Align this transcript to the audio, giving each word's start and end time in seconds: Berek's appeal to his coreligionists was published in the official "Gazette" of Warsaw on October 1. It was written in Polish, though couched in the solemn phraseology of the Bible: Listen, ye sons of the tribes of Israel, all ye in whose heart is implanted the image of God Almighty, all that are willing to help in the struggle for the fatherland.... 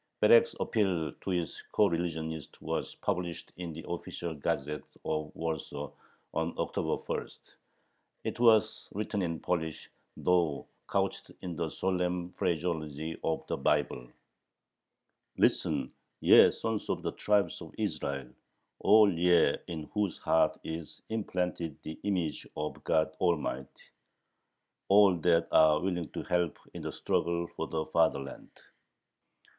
Berek's 0.19 0.55
appeal 0.59 1.11
to 1.21 1.29
his 1.29 1.61
coreligionists 1.73 2.59
was 2.59 2.95
published 2.95 3.51
in 3.57 3.71
the 3.71 3.85
official 3.87 4.33
"Gazette" 4.33 4.81
of 5.05 5.31
Warsaw 5.35 5.91
on 6.33 6.55
October 6.57 6.95
1. 6.95 7.27
It 8.23 8.39
was 8.39 8.89
written 8.95 9.21
in 9.21 9.39
Polish, 9.39 9.91
though 10.17 10.65
couched 10.89 11.29
in 11.43 11.55
the 11.55 11.69
solemn 11.69 12.31
phraseology 12.31 13.15
of 13.23 13.45
the 13.45 13.57
Bible: 13.57 14.07
Listen, 15.37 15.91
ye 16.19 16.49
sons 16.49 16.89
of 16.89 17.03
the 17.03 17.11
tribes 17.11 17.61
of 17.61 17.71
Israel, 17.77 18.29
all 18.79 19.07
ye 19.13 19.55
in 19.67 19.83
whose 19.93 20.17
heart 20.17 20.59
is 20.63 21.03
implanted 21.09 21.77
the 21.83 21.99
image 22.01 22.47
of 22.57 22.83
God 22.85 23.15
Almighty, 23.21 23.83
all 24.87 25.15
that 25.17 25.47
are 25.51 25.79
willing 25.79 26.09
to 26.09 26.23
help 26.23 26.57
in 26.73 26.81
the 26.81 26.91
struggle 26.91 27.45
for 27.55 27.67
the 27.67 27.85
fatherland.... 27.85 28.49